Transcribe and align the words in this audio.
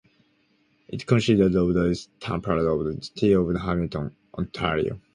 It 0.87 1.05
consisted 1.05 1.55
of 1.55 1.73
the 1.75 1.91
eastern 1.91 2.41
part 2.41 2.57
of 2.57 2.65
the 2.85 3.01
city 3.03 3.33
of 3.33 3.53
Hamilton, 3.55 4.15
Ontario. 4.35 4.99